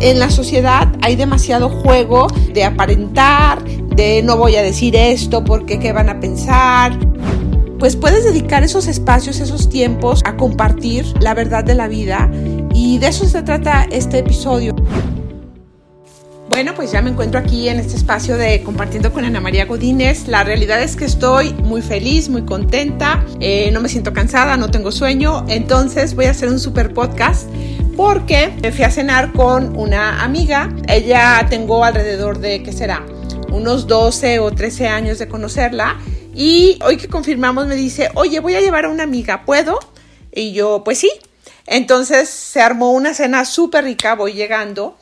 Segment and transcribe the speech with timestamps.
[0.00, 5.78] en la sociedad hay demasiado juego de aparentar, de no voy a decir esto porque
[5.78, 6.98] qué van a pensar.
[7.78, 12.30] Pues puedes dedicar esos espacios, esos tiempos a compartir la verdad de la vida
[12.74, 14.74] y de eso se trata este episodio.
[16.48, 20.26] Bueno, pues ya me encuentro aquí en este espacio de compartiendo con Ana María Godínez.
[20.26, 24.70] La realidad es que estoy muy feliz, muy contenta, eh, no me siento cansada, no
[24.70, 27.46] tengo sueño, entonces voy a hacer un super podcast
[27.96, 30.68] porque me fui a cenar con una amiga.
[30.86, 33.04] Ella tengo alrededor de, ¿qué será?
[33.50, 35.98] Unos 12 o 13 años de conocerla.
[36.34, 39.78] Y hoy que confirmamos me dice, oye, voy a llevar a una amiga, ¿puedo?
[40.30, 41.10] Y yo, pues sí.
[41.66, 44.98] Entonces se armó una cena súper rica, voy llegando.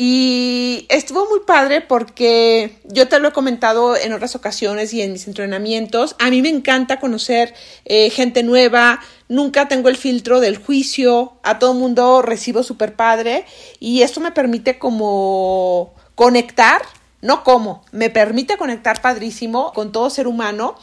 [0.00, 5.12] Y estuvo muy padre porque yo te lo he comentado en otras ocasiones y en
[5.12, 6.14] mis entrenamientos.
[6.20, 7.52] A mí me encanta conocer
[7.84, 9.00] eh, gente nueva.
[9.28, 11.32] Nunca tengo el filtro del juicio.
[11.42, 13.44] A todo mundo recibo súper padre.
[13.80, 16.80] Y esto me permite como conectar.
[17.20, 20.76] No como, me permite conectar padrísimo con todo ser humano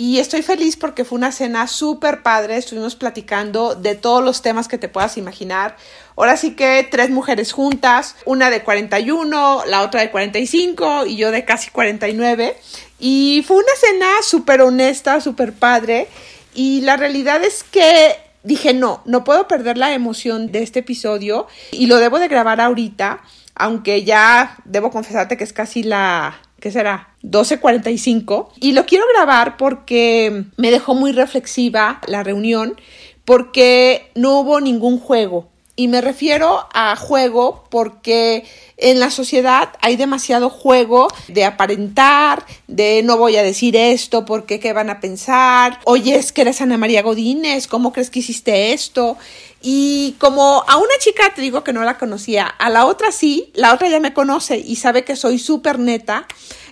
[0.00, 4.66] y estoy feliz porque fue una cena súper padre, estuvimos platicando de todos los temas
[4.66, 5.76] que te puedas imaginar.
[6.16, 11.30] Ahora sí que tres mujeres juntas, una de 41, la otra de 45 y yo
[11.30, 12.56] de casi 49.
[12.98, 16.08] Y fue una cena súper honesta, súper padre.
[16.54, 21.46] Y la realidad es que dije, no, no puedo perder la emoción de este episodio
[21.72, 23.20] y lo debo de grabar ahorita,
[23.54, 27.09] aunque ya debo confesarte que es casi la ¿qué será?
[27.22, 28.48] 12.45.
[28.60, 32.76] Y lo quiero grabar porque me dejó muy reflexiva la reunión,
[33.24, 35.48] porque no hubo ningún juego.
[35.76, 38.44] Y me refiero a juego porque
[38.80, 44.60] en la sociedad hay demasiado juego de aparentar, de no voy a decir esto porque
[44.60, 48.72] qué van a pensar, oye, es que eres Ana María Godínez, ¿cómo crees que hiciste
[48.72, 49.16] esto?
[49.62, 53.50] Y como a una chica te digo que no la conocía, a la otra sí,
[53.54, 56.26] la otra ya me conoce y sabe que soy súper neta.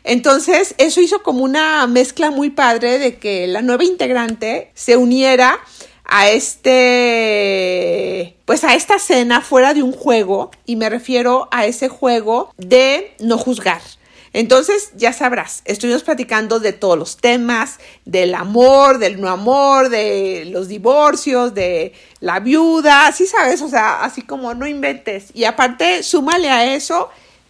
[0.05, 5.61] Entonces, eso hizo como una mezcla muy padre de que la nueva integrante se uniera
[6.09, 6.75] a este,
[8.47, 13.15] pues a esta cena fuera de un juego y me refiero a ese juego de
[13.21, 13.83] no juzgar.
[14.33, 20.47] Entonces, ya sabrás, estuvimos platicando de todos los temas, del amor, del no amor, de
[20.51, 25.29] los divorcios, de la viuda, así sabes, o sea, así como no inventes.
[25.35, 27.09] Y aparte, súmale a eso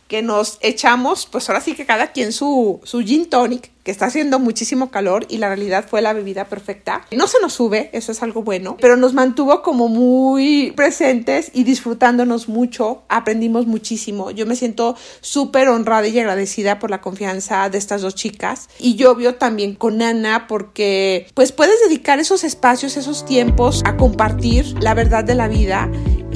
[0.08, 4.04] que nos echamos, pues ahora sí que cada quien su, su gin tonic, que está
[4.06, 7.06] haciendo muchísimo calor y la realidad fue la bebida perfecta.
[7.10, 11.64] No se nos sube, eso es algo bueno, pero nos mantuvo como muy presentes y
[11.64, 14.30] disfrutándonos mucho, aprendimos muchísimo.
[14.30, 18.96] Yo me siento súper honrada y agradecida por la confianza de estas dos chicas y
[18.96, 24.66] yo veo también con Ana porque pues puedes dedicar esos espacios, esos tiempos a compartir
[24.82, 25.90] la verdad de la vida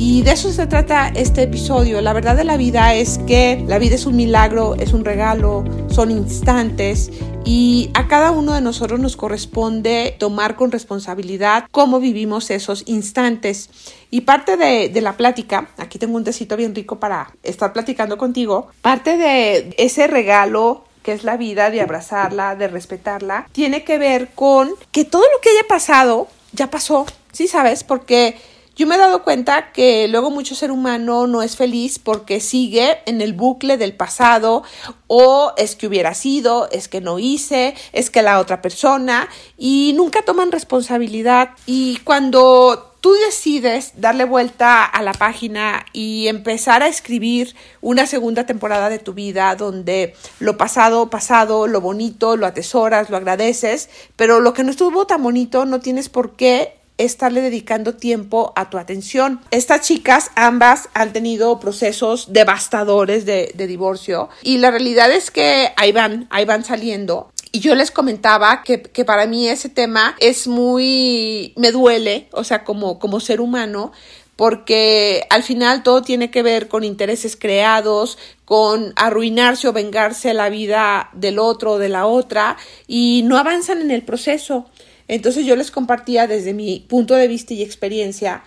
[0.04, 2.00] y de eso se trata este episodio.
[2.00, 5.62] La verdad de la vida es que la vida es un milagro, es un regalo,
[5.88, 7.12] son instantes
[7.44, 13.70] y a cada uno de nosotros nos corresponde tomar con responsabilidad cómo vivimos esos instantes.
[14.10, 18.70] Y parte de, la plática, aquí tengo un tecito bien rico para estar platicando contigo,
[18.80, 24.30] parte de ese regalo que es la vida, de abrazarla, de respetarla, tiene que ver
[24.34, 27.84] con que todo lo que haya pasado ya pasó, ¿sí sabes?
[27.84, 28.36] Porque
[28.74, 32.98] yo me he dado cuenta que luego mucho ser humano no es feliz porque sigue
[33.06, 34.62] en el bucle del pasado
[35.06, 39.28] o es que hubiera sido, es que no hice, es que la otra persona
[39.58, 41.50] y nunca toman responsabilidad.
[41.66, 48.46] Y cuando tú decides darle vuelta a la página y empezar a escribir una segunda
[48.46, 54.40] temporada de tu vida donde lo pasado, pasado, lo bonito, lo atesoras, lo agradeces, pero
[54.40, 58.78] lo que no estuvo tan bonito no tienes por qué estarle dedicando tiempo a tu
[58.78, 59.40] atención.
[59.50, 65.92] Estas chicas ambas han tenido procesos devastadores de, divorcio y la realidad es que ahí
[65.92, 67.30] van, ahí van saliendo.
[67.52, 72.44] Y yo les comentaba que, que, para mí ese tema es muy, me duele, o
[72.44, 73.92] sea, como, como ser humano,
[74.36, 80.48] porque al final todo tiene que ver con intereses creados, con arruinarse o vengarse la
[80.48, 82.56] vida del otro o de la otra
[82.86, 84.66] y no avanzan en el proceso.
[85.12, 88.42] Entonces yo les compartía desde mi punto de vista y experiencia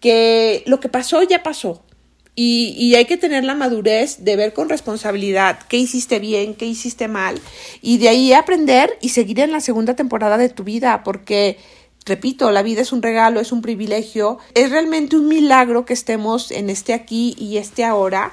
[0.00, 1.82] que lo que pasó ya pasó.
[2.36, 7.08] Y, hay que tener la madurez de ver con responsabilidad qué hiciste bien, qué hiciste
[7.08, 7.38] mal,
[7.82, 11.58] y de ahí aprender y seguir en la segunda temporada de tu vida, porque,
[12.06, 16.50] repito, la vida es un regalo, es un privilegio, es realmente un milagro que estemos
[16.50, 18.32] en este aquí y este ahora,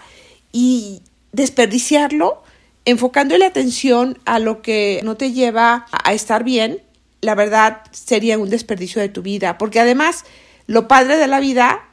[0.54, 1.01] y
[1.31, 2.44] desperdiciarlo
[2.86, 6.81] enfocándole atención a lo que no te lleva a estar bien,
[7.22, 10.25] la verdad sería un desperdicio de tu vida, porque además
[10.68, 11.88] lo padre de la vida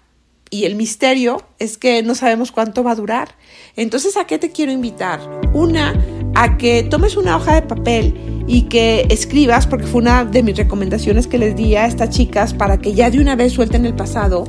[0.51, 3.37] y el misterio es que no sabemos cuánto va a durar.
[3.77, 5.21] Entonces, ¿a qué te quiero invitar?
[5.53, 5.95] Una,
[6.35, 8.15] a que tomes una hoja de papel
[8.47, 12.55] y que escribas, porque fue una de mis recomendaciones que les di a estas chicas
[12.55, 14.45] para que ya de una vez suelten el pasado.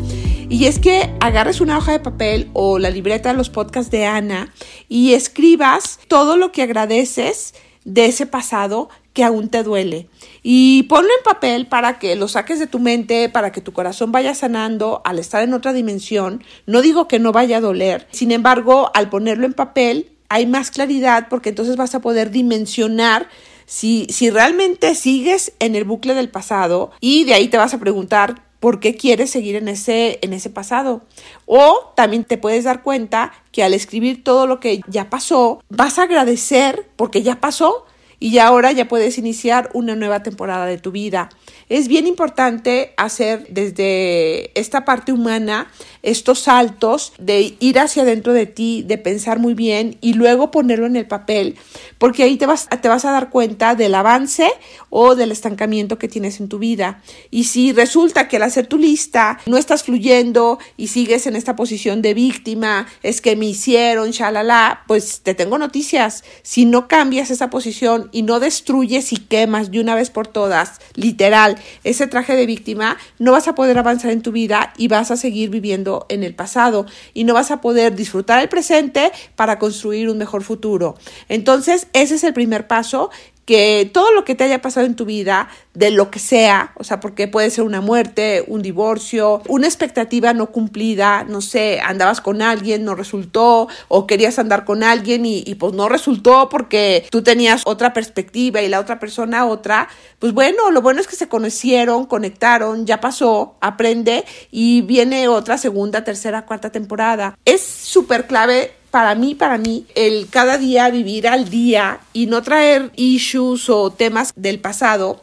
[0.47, 4.05] Y es que agarres una hoja de papel o la libreta de los podcasts de
[4.05, 4.53] Ana
[4.87, 10.07] y escribas todo lo que agradeces de ese pasado que aún te duele.
[10.43, 14.11] Y ponlo en papel para que lo saques de tu mente, para que tu corazón
[14.11, 16.43] vaya sanando al estar en otra dimensión.
[16.67, 20.69] No digo que no vaya a doler, sin embargo, al ponerlo en papel hay más
[20.69, 23.29] claridad porque entonces vas a poder dimensionar
[23.65, 27.79] si, si realmente sigues en el bucle del pasado y de ahí te vas a
[27.79, 31.03] preguntar por qué quieres seguir en ese, en ese pasado.
[31.45, 35.99] O también te puedes dar cuenta que al escribir todo lo que ya pasó, vas
[35.99, 37.85] a agradecer porque ya pasó
[38.25, 41.29] y ahora ya puedes iniciar una nueva temporada de tu vida.
[41.67, 45.71] Es bien importante hacer desde esta parte humana
[46.03, 50.85] estos saltos de ir hacia adentro de ti, de pensar muy bien y luego ponerlo
[50.85, 51.55] en el papel,
[51.97, 54.47] porque ahí te vas, te vas a dar cuenta del avance
[54.91, 57.01] o del estancamiento que tienes en tu vida.
[57.31, 61.55] Y si resulta que al hacer tu lista no estás fluyendo y sigues en esta
[61.55, 66.23] posición de víctima, es que me hicieron, shalala, pues te tengo noticias.
[66.43, 70.79] Si no cambias esa posición y no destruyes y quemas de una vez por todas,
[70.93, 75.11] literal, ese traje de víctima, no vas a poder avanzar en tu vida y vas
[75.11, 79.59] a seguir viviendo en el pasado y no vas a poder disfrutar el presente para
[79.59, 80.95] construir un mejor futuro.
[81.29, 83.09] Entonces, ese es el primer paso
[83.45, 86.83] que todo lo que te haya pasado en tu vida, de lo que sea, o
[86.83, 92.21] sea, porque puede ser una muerte, un divorcio, una expectativa no cumplida, no sé, andabas
[92.21, 97.21] con alguien, no resultó, o querías andar con alguien y, pues no resultó porque tú
[97.21, 99.89] tenías otra perspectiva y la otra persona otra,
[100.19, 105.57] pues bueno, lo bueno es que se conocieron, conectaron, ya pasó, aprende y viene otra
[105.57, 107.37] segunda, tercera, cuarta temporada.
[107.45, 112.41] Es súper clave para mí, para mí, el cada día vivir al día y no
[112.43, 115.19] traer issues o temas del pasado,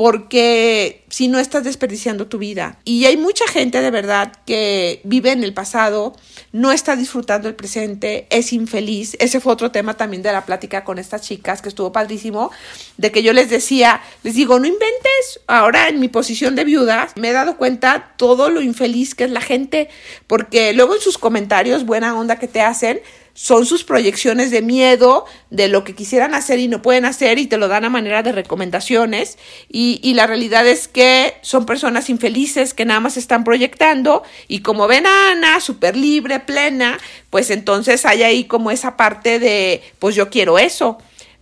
[0.00, 2.78] porque si no estás desperdiciando tu vida.
[2.86, 6.16] Y hay mucha gente de verdad que vive en el pasado,
[6.52, 9.14] no está disfrutando el presente, es infeliz.
[9.20, 12.50] Ese fue otro tema también de la plática con estas chicas que estuvo padrísimo,
[12.96, 17.10] de que yo les decía, les digo, no inventes, ahora en mi posición de viuda
[17.16, 19.90] me he dado cuenta todo lo infeliz que es la gente,
[20.26, 23.02] porque luego en sus comentarios, buena onda que te hacen,
[23.42, 27.46] son sus proyecciones de miedo de lo que quisieran hacer y no pueden hacer y
[27.46, 29.38] te lo dan a manera de recomendaciones
[29.70, 34.60] y, y, la realidad es que son personas infelices que nada más están proyectando y
[34.60, 36.98] como ven a Ana súper libre, plena,
[37.30, 40.98] pues entonces hay ahí como esa parte de pues yo quiero eso.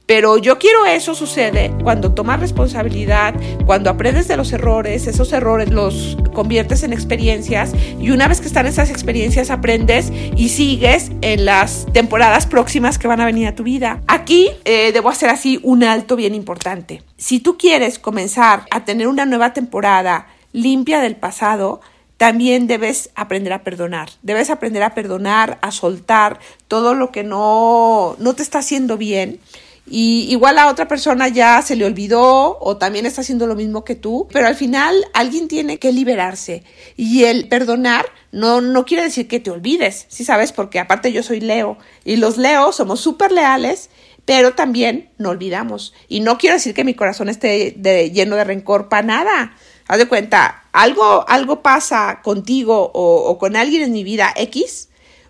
[0.09, 3.35] Pero yo quiero eso sucede cuando tomas responsabilidad,
[3.67, 8.47] cuando aprendes de los errores, esos errores los conviertes en experiencias y una vez que
[8.47, 13.55] están esas experiencias aprendes y sigues en las temporadas próximas que van a venir a
[13.55, 14.01] tu vida.
[14.07, 17.03] Aquí eh, debo hacer así un alto bien importante.
[17.19, 21.83] Si tú quieres comenzar a tener una nueva temporada limpia del pasado,
[22.17, 24.09] también debes aprender a perdonar.
[24.23, 29.39] Debes aprender a perdonar, a soltar todo lo que no, no te está haciendo bien
[29.91, 33.85] y igual a otra persona ya se le olvidó o también está haciendo lo mismo
[33.85, 36.65] que tú, pero al final alguien tiene que liberarse
[36.97, 41.23] y el perdonar no, no quiere decir que te olvides, si sabes, porque aparte yo
[41.23, 43.91] soy Leo y los Leos somos súper leales,
[44.25, 47.71] pero también no olvidamos y no quiero decir que mi corazón esté
[48.13, 49.57] lleno de rencor para nada.
[49.87, 54.88] Haz de cuenta, algo, algo pasa contigo o, o con alguien en mi vida X,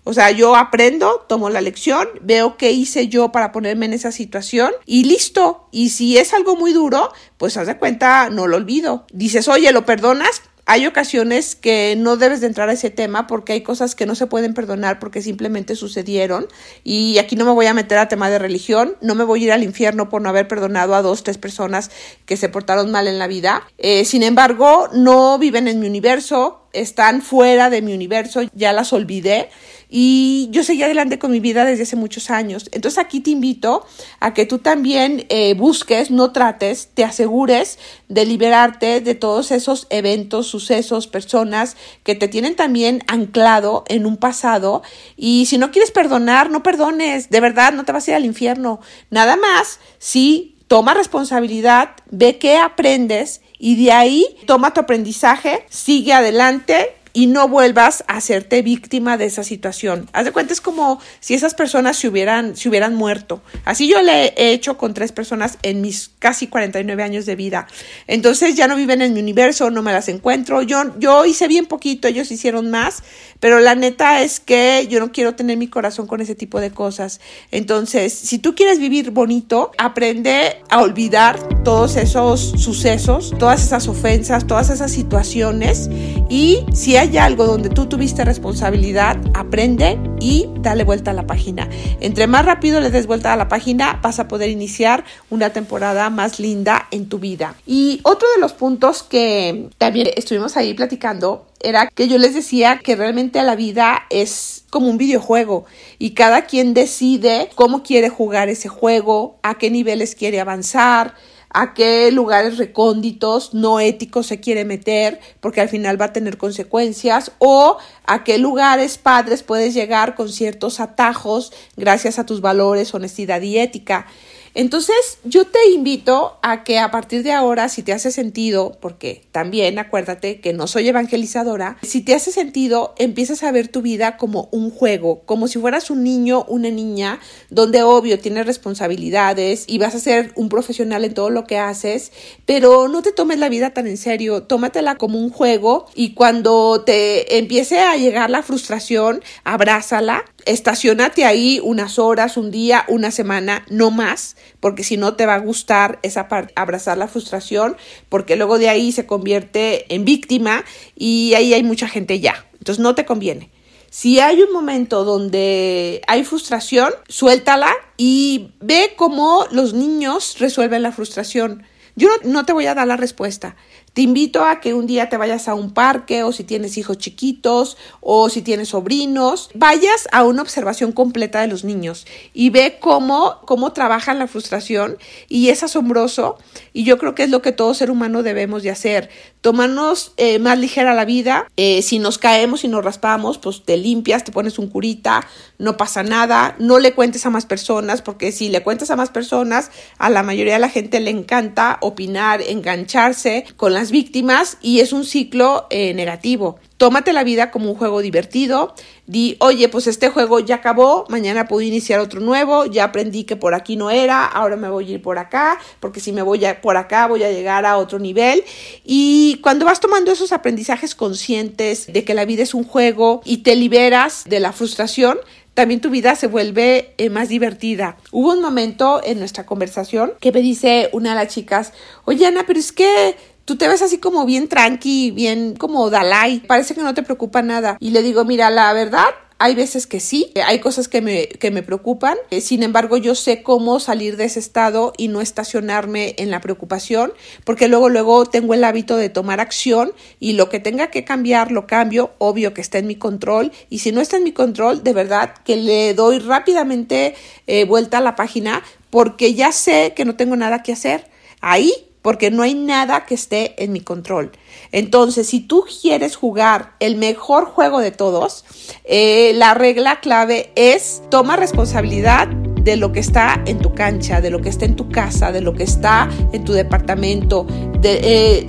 [0.09, 4.11] o sea, yo aprendo, tomo la lección, veo qué hice yo para ponerme en esa
[4.11, 5.67] situación y listo.
[5.71, 9.05] Y si es algo muy duro, pues haz de cuenta, no lo olvido.
[9.13, 10.41] Dices, oye, ¿lo perdonas?
[10.65, 14.15] Hay ocasiones que no debes de entrar a ese tema porque hay cosas que no
[14.15, 16.47] se pueden perdonar porque simplemente sucedieron.
[16.83, 19.45] Y aquí no me voy a meter a tema de religión, no me voy a
[19.45, 21.91] ir al infierno por no haber perdonado a dos, tres personas
[22.25, 23.61] que se portaron mal en la vida.
[23.77, 28.93] Eh, sin embargo, no viven en mi universo, están fuera de mi universo, ya las
[28.93, 29.49] olvidé
[29.89, 32.69] y yo seguí adelante con mi vida desde hace muchos años.
[32.71, 33.85] Entonces aquí te invito
[34.19, 39.87] a que tú también eh, busques, no trates, te asegures de liberarte de todos esos
[39.89, 44.83] eventos, sucesos, personas que te tienen también anclado en un pasado
[45.17, 48.25] y si no quieres perdonar, no perdones, de verdad, no te vas a ir al
[48.25, 48.79] infierno.
[49.09, 56.13] Nada más si toma responsabilidad, ve qué aprendes y de ahí toma tu aprendizaje, sigue
[56.13, 60.09] adelante y no vuelvas a hacerte víctima de esa situación.
[60.13, 63.41] Haz de cuenta, es como si esas personas se hubieran, se hubieran muerto.
[63.65, 67.67] Así yo le he hecho con tres personas en mis casi 49 años de vida.
[68.07, 70.61] Entonces ya no viven en mi universo, no me las encuentro.
[70.61, 73.03] Yo, yo hice bien poquito, ellos hicieron más,
[73.39, 76.71] pero la neta es que yo no quiero tener mi corazón con ese tipo de
[76.71, 77.19] cosas.
[77.51, 81.39] Entonces, si tú quieres vivir bonito, aprende a olvidar
[81.69, 85.87] todos esos sucesos, todas esas ofensas, todas esas situaciones
[86.27, 91.69] y si hay algo donde tú tuviste responsabilidad, aprende y dale vuelta a la página.
[91.99, 96.09] Entre más rápido le des vuelta a la página, vas a poder iniciar una temporada
[96.09, 97.53] más linda en tu vida.
[97.67, 102.79] Y otro de los puntos que también estuvimos ahí platicando era que yo les decía
[102.83, 105.65] que realmente la vida es como un videojuego
[105.99, 111.13] y cada quien decide cómo quiere jugar ese juego, a qué niveles quiere avanzar,
[111.51, 116.37] a qué lugares recónditos no éticos se quiere meter porque al final va a tener
[116.37, 122.93] consecuencias o a qué lugares padres puedes llegar con ciertos atajos gracias a tus valores,
[122.93, 124.05] honestidad y ética.
[124.53, 129.23] Entonces, yo te invito a que a partir de ahora, si te hace sentido, porque
[129.31, 134.17] también acuérdate que no soy evangelizadora, si te hace sentido, empieces a ver tu vida
[134.17, 139.77] como un juego, como si fueras un niño, una niña, donde obvio tienes responsabilidades y
[139.77, 142.11] vas a ser un profesional en todo lo que haces,
[142.45, 146.83] pero no te tomes la vida tan en serio, tómatela como un juego y cuando
[146.85, 153.63] te empiece a llegar la frustración, abrázala, estacionate ahí unas horas, un día, una semana,
[153.69, 157.77] no más porque si no te va a gustar esa parte, abrazar la frustración,
[158.09, 160.65] porque luego de ahí se convierte en víctima
[160.95, 162.45] y ahí hay mucha gente ya.
[162.53, 163.51] Entonces no te conviene.
[163.91, 170.91] Si hay un momento donde hay frustración, suéltala y ve cómo los niños resuelven la
[170.91, 171.63] frustración.
[171.95, 173.55] Yo no te voy a dar la respuesta.
[173.93, 176.97] Te invito a que un día te vayas a un parque o si tienes hijos
[176.97, 182.77] chiquitos o si tienes sobrinos, vayas a una observación completa de los niños y ve
[182.79, 186.37] cómo, cómo trabajan la frustración y es asombroso
[186.73, 189.09] y yo creo que es lo que todo ser humano debemos de hacer,
[189.41, 193.77] tomarnos eh, más ligera la vida, eh, si nos caemos y nos raspamos, pues te
[193.77, 195.25] limpias, te pones un curita,
[195.57, 199.09] no pasa nada, no le cuentes a más personas porque si le cuentas a más
[199.09, 204.81] personas, a la mayoría de la gente le encanta opinar, engancharse con la víctimas y
[204.81, 206.59] es un ciclo eh, negativo.
[206.77, 208.73] Tómate la vida como un juego divertido.
[209.07, 213.35] Di, oye, pues este juego ya acabó, mañana puedo iniciar otro nuevo, ya aprendí que
[213.35, 216.41] por aquí no era, ahora me voy a ir por acá, porque si me voy
[216.61, 218.43] por acá voy a llegar a otro nivel.
[218.83, 223.37] Y cuando vas tomando esos aprendizajes conscientes de que la vida es un juego y
[223.37, 225.17] te liberas de la frustración,
[225.59, 227.97] también tu vida se vuelve eh, más divertida.
[228.11, 231.73] Hubo un momento en nuestra conversación que me dice una de las chicas,
[232.05, 233.17] oye Ana, pero es que
[233.49, 237.41] tú te ves así como bien tranqui, bien como Dalai, parece que no te preocupa
[237.41, 237.77] nada.
[237.79, 239.07] Y le digo, mira, la verdad,
[239.39, 243.15] hay veces que sí, hay cosas que me, que me preocupan, eh, sin embargo yo
[243.15, 247.11] sé cómo salir de ese estado y no estacionarme en la preocupación,
[247.43, 251.51] porque luego luego tengo el hábito de tomar acción y lo que tenga que cambiar
[251.51, 254.83] lo cambio, obvio que está en mi control y si no está en mi control,
[254.83, 257.15] de verdad que le doy rápidamente
[257.47, 261.09] eh, vuelta a la página porque ya sé que no tengo nada que hacer.
[261.41, 264.31] Ahí porque no hay nada que esté en mi control.
[264.71, 268.45] Entonces, si tú quieres jugar el mejor juego de todos,
[268.83, 274.29] eh, la regla clave es toma responsabilidad de lo que está en tu cancha, de
[274.29, 277.47] lo que está en tu casa, de lo que está en tu departamento,
[277.81, 277.99] de,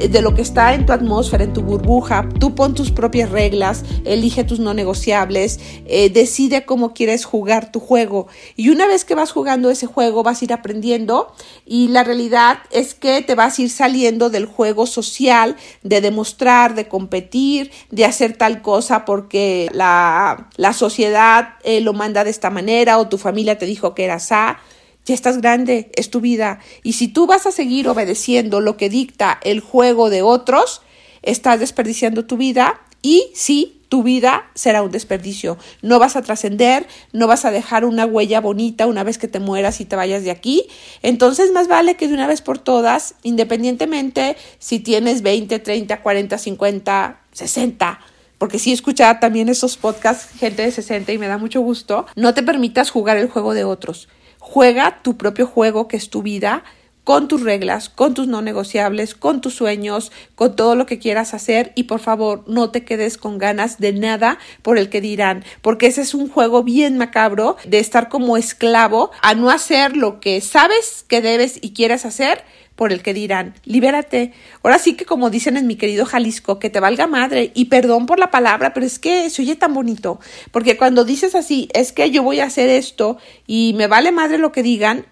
[0.03, 2.29] eh, de, lo que está en tu atmósfera, en tu burbuja.
[2.39, 7.81] Tú pon tus propias reglas, elige tus no negociables, eh, decide cómo quieres jugar tu
[7.81, 8.27] juego.
[8.57, 11.33] Y una vez que vas jugando ese juego, vas a ir aprendiendo
[11.65, 16.75] y la realidad es que te vas a ir saliendo del juego social, de demostrar,
[16.75, 22.51] de competir, de hacer tal cosa porque la, la sociedad eh, lo manda de esta
[22.51, 24.59] manera o tu familia te dijo que eras A
[25.07, 26.61] ya estás grande, es tu vida.
[26.83, 30.83] Y si tú vas a seguir obedeciendo lo que dicta el juego de otros,
[31.23, 35.59] estás desperdiciando tu vida y sí, tu vida será un desperdicio.
[35.83, 39.41] No vas a trascender, no vas a dejar una huella bonita una vez que te
[39.41, 40.67] mueras y te vayas de aquí.
[41.03, 46.39] Entonces, más vale que de una vez por todas, independientemente si tienes 20, 30, 40,
[46.39, 48.01] 50, 60,
[48.39, 52.33] porque sí escuchaba también esos podcasts, gente de 60 y me da mucho gusto, no
[52.33, 54.09] te permitas jugar el juego de otros.
[54.53, 56.65] Juega tu propio juego, que es tu vida,
[57.05, 61.35] con tus reglas, con tus no negociables, con tus sueños, con todo lo que quieras
[61.35, 65.45] hacer y por favor no te quedes con ganas de nada por el que dirán,
[65.63, 70.21] porque ese es un juego bien macabro de estar como esclavo a no hacer lo
[70.21, 72.45] que sabes que debes y quieres hacer
[72.81, 74.33] por el que dirán, libérate.
[74.63, 78.07] Ahora sí que como dicen en mi querido Jalisco, que te valga madre y perdón
[78.07, 80.19] por la palabra, pero es que se oye tan bonito,
[80.51, 84.39] porque cuando dices así, es que yo voy a hacer esto y me vale madre
[84.39, 85.05] lo que digan,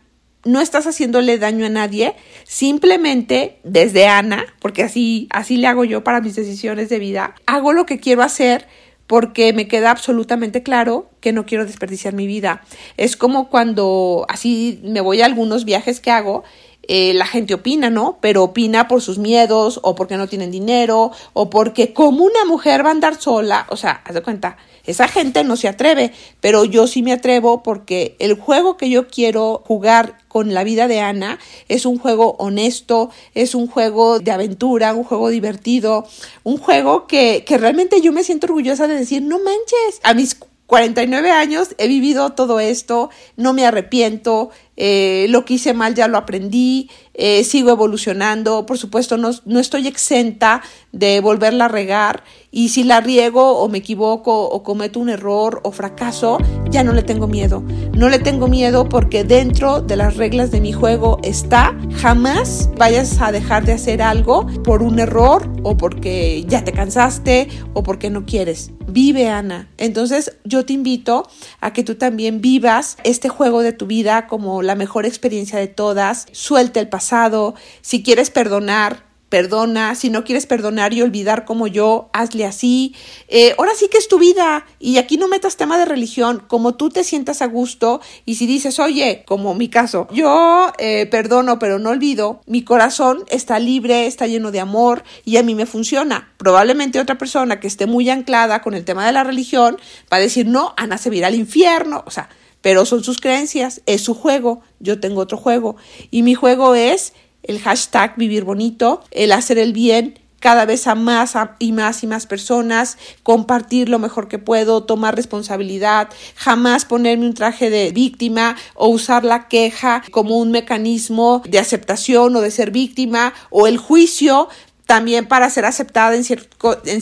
[0.49, 2.15] no estás haciéndole daño a nadie,
[2.45, 7.75] simplemente desde Ana, porque así, así le hago yo para mis decisiones de vida, hago
[7.75, 8.67] lo que quiero hacer
[9.07, 12.63] porque me queda absolutamente claro que no quiero desperdiciar mi vida.
[12.97, 16.45] Es como cuando así me voy a algunos viajes que hago
[16.89, 18.19] eh, la gente opina, ¿no?
[18.21, 22.85] Pero opina por sus miedos o porque no tienen dinero o porque como una mujer
[22.85, 24.57] va a andar sola, o sea, haz de cuenta,
[24.89, 29.07] esa gente no se atreve, pero yo sí me atrevo porque el juego que yo
[29.07, 34.31] quiero jugar con la vida de Ana es un juego honesto, es un juego de
[34.31, 36.07] aventura, un juego divertido,
[36.43, 40.39] un juego que, que realmente yo me siento orgullosa de decir, no manches, a mis
[40.69, 46.07] 49 años he vivido todo esto, no me arrepiento, eh, lo que hice mal ya
[46.07, 52.23] lo aprendí, eh, sigo evolucionando, por supuesto no, no, estoy exenta de volverla a regar
[52.53, 56.39] y si la riego o me equivoco o cometo un error o fracaso,
[56.71, 57.63] ya no le tengo miedo.
[57.93, 63.21] No le tengo miedo porque dentro de las reglas de mi juego está jamás vayas
[63.21, 68.11] a dejar de hacer algo por un error o porque ya te cansaste o porque
[68.11, 68.71] no quieres.
[68.87, 69.69] Vive Ana.
[69.77, 71.29] Entonces yo te invito
[71.61, 75.67] a que tú también vivas este juego de tu vida como la mejor experiencia de
[75.67, 81.67] todas, suelta el pasado, si quieres perdonar, perdona, si no quieres perdonar y olvidar como
[81.67, 82.95] yo, hazle así.
[83.29, 86.75] Eh, ahora sí que es tu vida y aquí no metas tema de religión, como
[86.75, 91.59] tú te sientas a gusto y si dices, oye, como mi caso, yo eh, perdono
[91.59, 95.65] pero no olvido, mi corazón está libre, está lleno de amor y a mí me
[95.65, 96.33] funciona.
[96.37, 99.79] Probablemente otra persona que esté muy anclada con el tema de la religión
[100.13, 102.29] va a decir, no, Ana se va al infierno, o sea,
[102.61, 105.77] pero son sus creencias, es su juego, yo tengo otro juego.
[106.11, 107.13] Y mi juego es
[107.43, 112.07] el hashtag vivir bonito, el hacer el bien cada vez a más y más y
[112.07, 118.57] más personas, compartir lo mejor que puedo, tomar responsabilidad, jamás ponerme un traje de víctima
[118.75, 123.79] o usar la queja como un mecanismo de aceptación o de ser víctima o el
[123.79, 124.49] juicio
[124.89, 126.25] también para ser aceptada en,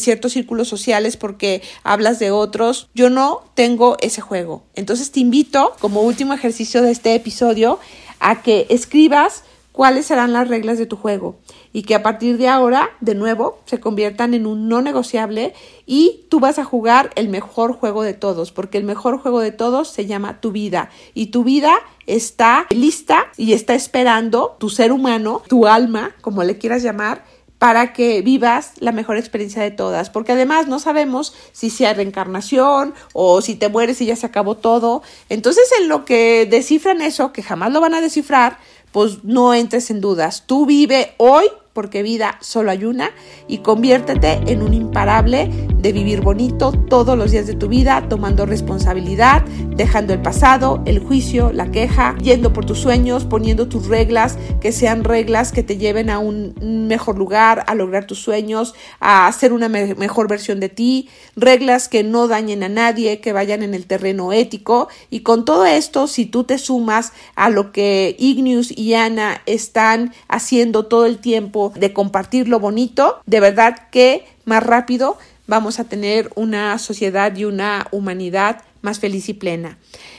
[0.01, 2.89] ciertos círculos sociales porque hablas de otros.
[2.95, 4.65] Yo no tengo ese juego.
[4.75, 7.79] Entonces te invito, como último ejercicio de este episodio,
[8.19, 11.37] a que escribas cuáles serán las reglas de tu juego
[11.73, 15.55] y que a partir de ahora, de nuevo, se conviertan en un no negociable
[15.87, 19.53] y tú vas a jugar el mejor juego de todos, porque el mejor juego de
[19.53, 21.73] todos se llama tu vida y tu vida
[22.07, 27.93] está lista y está esperando tu ser humano, tu alma, como le quieras llamar, para
[27.93, 33.41] que vivas la mejor experiencia de todas, porque además no sabemos si sea reencarnación o
[33.41, 35.03] si te mueres y ya se acabó todo.
[35.29, 38.59] Entonces, en lo que descifran eso, que jamás lo van a descifrar,
[38.93, 40.45] pues no entres en dudas.
[40.47, 43.11] Tú vive hoy porque vida solo hay una
[43.49, 48.47] y conviértete en un imparable de vivir bonito todos los días de tu vida, tomando
[48.47, 49.45] responsabilidad,
[49.77, 54.73] dejando el pasado, el juicio, la queja, yendo por tus sueños, poniendo tus reglas, que
[54.73, 56.55] sean reglas que te lleven a un
[56.89, 62.03] mejor lugar, a lograr tus sueños, a hacer una mejor versión de ti, reglas que
[62.03, 64.89] no dañen a nadie, que vayan en el terreno ético.
[65.11, 70.15] Y con todo esto, si tú te sumas a lo que Ignius y Ana están
[70.27, 75.85] haciendo todo el tiempo, de compartir lo bonito, de verdad que más rápido vamos a
[75.85, 79.79] tener una sociedad y una humanidad más feliz y plena.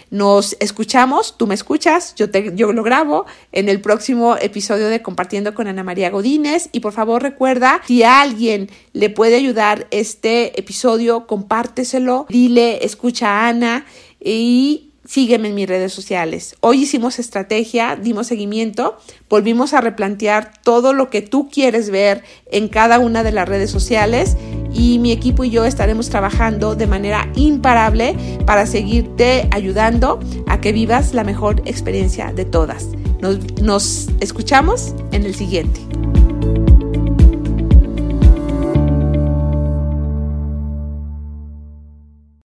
[0.10, 5.02] Nos escuchamos, tú me escuchas, yo, te, yo lo grabo en el próximo episodio de
[5.02, 9.88] Compartiendo con Ana María Godínez y por favor recuerda, si a alguien le puede ayudar
[9.92, 13.86] este episodio, compárteselo, dile, escucha a Ana
[14.20, 16.56] y sígueme en mis redes sociales.
[16.60, 18.98] Hoy hicimos estrategia, dimos seguimiento,
[19.30, 23.72] volvimos a replantear todo lo que tú quieres ver en cada una de las redes
[23.72, 24.36] sociales
[24.74, 28.16] y mi equipo y yo estaremos trabajando de manera imparable
[28.46, 32.90] para seguirte ayudando a que vivas la mejor experiencia de todas.
[33.22, 35.80] Nos, nos escuchamos en el siguiente.